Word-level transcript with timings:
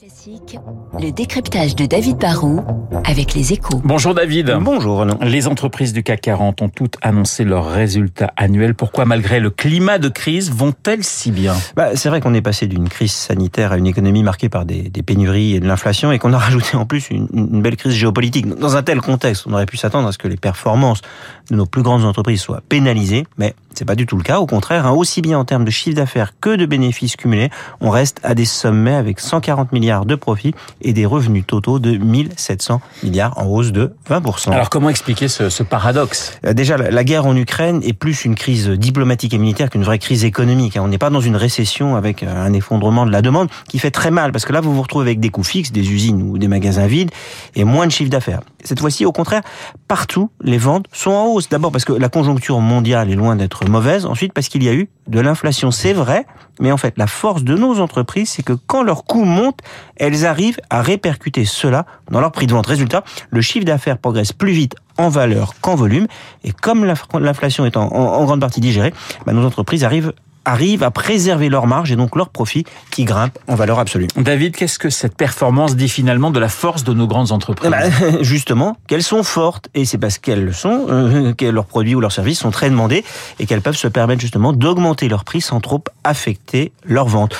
Classique, 0.00 0.56
le 0.98 1.10
décryptage 1.10 1.76
de 1.76 1.84
David 1.84 2.16
Barrault 2.16 2.64
avec 3.04 3.34
les 3.34 3.52
échos. 3.52 3.82
Bonjour 3.84 4.14
David. 4.14 4.56
Bonjour 4.58 4.96
Renaud. 4.96 5.18
Les 5.20 5.46
entreprises 5.46 5.92
du 5.92 6.02
CAC 6.02 6.22
40 6.22 6.62
ont 6.62 6.70
toutes 6.70 6.96
annoncé 7.02 7.44
leurs 7.44 7.70
résultats 7.70 8.32
annuels. 8.38 8.74
Pourquoi, 8.74 9.04
malgré 9.04 9.40
le 9.40 9.50
climat 9.50 9.98
de 9.98 10.08
crise, 10.08 10.50
vont-elles 10.50 11.04
si 11.04 11.32
bien? 11.32 11.54
Bah, 11.76 11.96
C'est 11.96 12.08
vrai 12.08 12.22
qu'on 12.22 12.32
est 12.32 12.40
passé 12.40 12.66
d'une 12.66 12.88
crise 12.88 13.12
sanitaire 13.12 13.72
à 13.72 13.76
une 13.76 13.86
économie 13.86 14.22
marquée 14.22 14.48
par 14.48 14.64
des, 14.64 14.88
des 14.88 15.02
pénuries 15.02 15.56
et 15.56 15.60
de 15.60 15.66
l'inflation 15.66 16.12
et 16.12 16.18
qu'on 16.18 16.32
a 16.32 16.38
rajouté 16.48 16.78
en 16.78 16.86
plus 16.86 17.10
une, 17.10 17.28
une, 17.34 17.60
belle 17.60 17.76
crise 17.76 17.92
géopolitique. 17.92 18.48
Dans 18.48 18.76
un 18.76 18.82
tel 18.82 19.02
contexte, 19.02 19.46
on 19.46 19.52
aurait 19.52 19.66
pu 19.66 19.76
s'attendre 19.76 20.08
à 20.08 20.12
ce 20.12 20.18
que 20.18 20.28
les 20.28 20.38
performances 20.38 21.02
de 21.50 21.56
nos 21.56 21.66
plus 21.66 21.82
grandes 21.82 22.06
entreprises 22.06 22.40
soient 22.40 22.62
pénalisées, 22.70 23.26
mais 23.36 23.54
c'est 23.80 23.86
pas 23.86 23.94
du 23.94 24.04
tout 24.04 24.18
le 24.18 24.22
cas. 24.22 24.40
Au 24.40 24.46
contraire, 24.46 24.86
hein, 24.86 24.90
aussi 24.90 25.22
bien 25.22 25.38
en 25.38 25.46
termes 25.46 25.64
de 25.64 25.70
chiffre 25.70 25.96
d'affaires 25.96 26.34
que 26.38 26.54
de 26.54 26.66
bénéfices 26.66 27.16
cumulés, 27.16 27.48
on 27.80 27.88
reste 27.88 28.20
à 28.22 28.34
des 28.34 28.44
sommets 28.44 28.94
avec 28.94 29.20
140 29.20 29.72
milliards 29.72 30.04
de 30.04 30.16
profits 30.16 30.54
et 30.82 30.92
des 30.92 31.06
revenus 31.06 31.46
totaux 31.46 31.78
de 31.78 31.96
1700 31.96 32.82
milliards 33.02 33.38
en 33.38 33.46
hausse 33.46 33.72
de 33.72 33.94
20%. 34.10 34.52
Alors 34.52 34.68
comment 34.68 34.90
expliquer 34.90 35.28
ce, 35.28 35.48
ce 35.48 35.62
paradoxe? 35.62 36.38
Euh, 36.44 36.52
Déjà, 36.52 36.76
la 36.76 37.04
guerre 37.04 37.24
en 37.24 37.34
Ukraine 37.34 37.80
est 37.82 37.94
plus 37.94 38.26
une 38.26 38.34
crise 38.34 38.68
diplomatique 38.68 39.32
et 39.32 39.38
militaire 39.38 39.70
qu'une 39.70 39.84
vraie 39.84 39.98
crise 39.98 40.26
économique. 40.26 40.76
Hein. 40.76 40.82
On 40.84 40.88
n'est 40.88 40.98
pas 40.98 41.08
dans 41.08 41.22
une 41.22 41.36
récession 41.36 41.96
avec 41.96 42.22
euh, 42.22 42.46
un 42.46 42.52
effondrement 42.52 43.06
de 43.06 43.12
la 43.12 43.22
demande 43.22 43.48
qui 43.66 43.78
fait 43.78 43.90
très 43.90 44.10
mal 44.10 44.30
parce 44.30 44.44
que 44.44 44.52
là, 44.52 44.60
vous 44.60 44.74
vous 44.74 44.82
retrouvez 44.82 45.06
avec 45.06 45.20
des 45.20 45.30
coûts 45.30 45.42
fixes, 45.42 45.72
des 45.72 45.90
usines 45.90 46.20
ou 46.20 46.36
des 46.36 46.48
magasins 46.48 46.86
vides 46.86 47.12
et 47.56 47.64
moins 47.64 47.86
de 47.86 47.92
chiffre 47.92 48.10
d'affaires. 48.10 48.42
Cette 48.64 48.80
fois-ci, 48.80 49.06
au 49.06 49.12
contraire, 49.12 49.42
partout, 49.88 50.30
les 50.42 50.58
ventes 50.58 50.86
sont 50.92 51.10
en 51.10 51.26
hausse. 51.26 51.48
D'abord 51.48 51.72
parce 51.72 51.84
que 51.84 51.92
la 51.92 52.08
conjoncture 52.08 52.60
mondiale 52.60 53.10
est 53.10 53.16
loin 53.16 53.36
d'être 53.36 53.68
mauvaise. 53.68 54.06
Ensuite, 54.06 54.32
parce 54.32 54.48
qu'il 54.48 54.62
y 54.62 54.68
a 54.68 54.74
eu 54.74 54.88
de 55.08 55.20
l'inflation, 55.20 55.70
c'est 55.70 55.92
vrai. 55.92 56.26
Mais 56.60 56.72
en 56.72 56.76
fait, 56.76 56.94
la 56.98 57.06
force 57.06 57.42
de 57.42 57.56
nos 57.56 57.80
entreprises, 57.80 58.30
c'est 58.30 58.42
que 58.42 58.52
quand 58.52 58.82
leurs 58.82 59.04
coûts 59.04 59.24
montent, 59.24 59.60
elles 59.96 60.26
arrivent 60.26 60.60
à 60.68 60.82
répercuter 60.82 61.44
cela 61.44 61.86
dans 62.10 62.20
leur 62.20 62.32
prix 62.32 62.46
de 62.46 62.52
vente. 62.52 62.66
Résultat, 62.66 63.02
le 63.30 63.40
chiffre 63.40 63.64
d'affaires 63.64 63.98
progresse 63.98 64.32
plus 64.32 64.52
vite 64.52 64.74
en 64.98 65.08
valeur 65.08 65.54
qu'en 65.60 65.74
volume. 65.74 66.06
Et 66.44 66.52
comme 66.52 66.84
l'inflation 66.84 67.64
est 67.64 67.76
en, 67.76 68.24
grande 68.24 68.40
partie 68.40 68.60
digérée, 68.60 68.92
bah, 69.26 69.32
nos 69.32 69.46
entreprises 69.46 69.84
arrivent 69.84 70.12
arrivent 70.50 70.82
à 70.82 70.90
préserver 70.90 71.48
leur 71.48 71.66
marge 71.66 71.92
et 71.92 71.96
donc 71.96 72.16
leur 72.16 72.28
profit 72.28 72.64
qui 72.90 73.04
grimpe 73.04 73.38
en 73.46 73.54
valeur 73.54 73.78
absolue. 73.78 74.08
David, 74.16 74.56
qu'est-ce 74.56 74.78
que 74.78 74.90
cette 74.90 75.16
performance 75.16 75.76
dit 75.76 75.88
finalement 75.88 76.30
de 76.30 76.40
la 76.40 76.48
force 76.48 76.84
de 76.84 76.92
nos 76.92 77.06
grandes 77.06 77.32
entreprises 77.32 77.70
eh 77.72 78.04
ben, 78.04 78.18
Justement, 78.22 78.76
qu'elles 78.88 79.02
sont 79.02 79.22
fortes 79.22 79.68
et 79.74 79.84
c'est 79.84 79.98
parce 79.98 80.18
qu'elles 80.18 80.44
le 80.44 80.52
sont 80.52 80.86
euh, 80.88 81.32
que 81.34 81.46
leurs 81.46 81.66
produits 81.66 81.94
ou 81.94 82.00
leurs 82.00 82.12
services 82.12 82.40
sont 82.40 82.50
très 82.50 82.68
demandés 82.68 83.04
et 83.38 83.46
qu'elles 83.46 83.62
peuvent 83.62 83.76
se 83.76 83.88
permettre 83.88 84.20
justement 84.20 84.52
d'augmenter 84.52 85.08
leur 85.08 85.24
prix 85.24 85.40
sans 85.40 85.60
trop 85.60 85.82
affecter 86.04 86.72
leur 86.84 87.06
vente. 87.06 87.36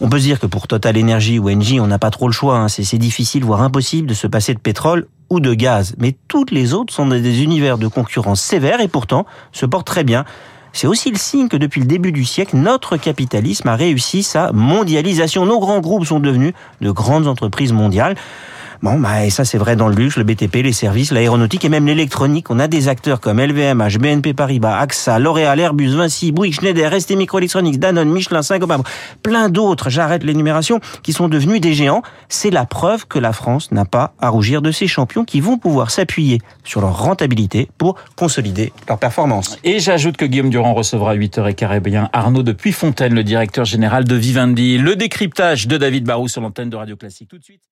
On 0.00 0.08
peut 0.08 0.18
se 0.18 0.24
dire 0.24 0.40
que 0.40 0.46
pour 0.46 0.66
Total 0.66 0.98
Energy 0.98 1.38
ou 1.38 1.48
Engie, 1.48 1.80
on 1.80 1.86
n'a 1.86 1.98
pas 1.98 2.10
trop 2.10 2.26
le 2.26 2.32
choix. 2.32 2.56
Hein. 2.56 2.68
C'est 2.68 2.98
difficile, 2.98 3.44
voire 3.44 3.62
impossible, 3.62 4.08
de 4.08 4.14
se 4.14 4.26
passer 4.26 4.52
de 4.52 4.58
pétrole 4.58 5.06
ou 5.30 5.38
de 5.38 5.54
gaz. 5.54 5.94
Mais 5.98 6.16
toutes 6.28 6.50
les 6.50 6.74
autres 6.74 6.92
sont 6.92 7.06
des 7.06 7.42
univers 7.42 7.78
de 7.78 7.86
concurrence 7.86 8.40
sévères 8.40 8.80
et 8.80 8.88
pourtant 8.88 9.26
se 9.52 9.64
portent 9.64 9.86
très 9.86 10.04
bien. 10.04 10.24
C'est 10.72 10.86
aussi 10.86 11.10
le 11.10 11.18
signe 11.18 11.48
que 11.48 11.56
depuis 11.56 11.80
le 11.80 11.86
début 11.86 12.12
du 12.12 12.24
siècle, 12.24 12.56
notre 12.56 12.96
capitalisme 12.96 13.68
a 13.68 13.76
réussi 13.76 14.22
sa 14.22 14.52
mondialisation. 14.52 15.44
Nos 15.44 15.60
grands 15.60 15.80
groupes 15.80 16.06
sont 16.06 16.20
devenus 16.20 16.54
de 16.80 16.90
grandes 16.90 17.26
entreprises 17.26 17.72
mondiales. 17.72 18.16
Bon, 18.82 18.98
bah, 18.98 19.24
et 19.24 19.30
ça, 19.30 19.44
c'est 19.44 19.58
vrai 19.58 19.76
dans 19.76 19.86
le 19.86 19.94
luxe, 19.94 20.16
le 20.16 20.24
BTP, 20.24 20.56
les 20.56 20.72
services, 20.72 21.12
l'aéronautique 21.12 21.64
et 21.64 21.68
même 21.68 21.86
l'électronique. 21.86 22.50
On 22.50 22.58
a 22.58 22.66
des 22.66 22.88
acteurs 22.88 23.20
comme 23.20 23.40
LVMH, 23.40 23.98
BNP 23.98 24.34
Paribas, 24.34 24.76
AXA, 24.76 25.20
L'Oréal, 25.20 25.60
Airbus, 25.60 25.94
Vinci, 25.94 26.32
Bouygues, 26.32 26.54
Schneider, 26.54 27.00
ST 27.00 27.12
Microelectronics, 27.12 27.78
Danone, 27.78 28.10
Michelin, 28.10 28.42
Saint-Gobain, 28.42 28.82
plein 29.22 29.50
d'autres, 29.50 29.88
j'arrête 29.88 30.24
l'énumération, 30.24 30.80
qui 31.04 31.12
sont 31.12 31.28
devenus 31.28 31.60
des 31.60 31.74
géants. 31.74 32.02
C'est 32.28 32.50
la 32.50 32.66
preuve 32.66 33.06
que 33.06 33.20
la 33.20 33.32
France 33.32 33.70
n'a 33.70 33.84
pas 33.84 34.14
à 34.20 34.30
rougir 34.30 34.62
de 34.62 34.72
ces 34.72 34.88
champions 34.88 35.24
qui 35.24 35.40
vont 35.40 35.58
pouvoir 35.58 35.92
s'appuyer 35.92 36.40
sur 36.64 36.80
leur 36.80 37.04
rentabilité 37.04 37.68
pour 37.78 37.94
consolider 38.16 38.72
leur 38.88 38.98
performance. 38.98 39.60
Et 39.62 39.78
j'ajoute 39.78 40.16
que 40.16 40.24
Guillaume 40.24 40.50
Durand 40.50 40.74
recevra 40.74 41.14
8h15 41.14 41.78
bien 41.78 42.10
Arnaud 42.12 42.42
depuis 42.42 42.72
Fontaine, 42.72 43.14
le 43.14 43.22
directeur 43.22 43.64
général 43.64 44.02
de 44.02 44.16
Vivendi. 44.16 44.76
Le 44.76 44.96
décryptage 44.96 45.68
de 45.68 45.76
David 45.78 46.02
Barou 46.02 46.26
sur 46.26 46.40
l'antenne 46.40 46.68
de 46.68 46.74
Radio 46.74 46.96
Classique 46.96 47.28
tout 47.28 47.38
de 47.38 47.44
suite. 47.44 47.62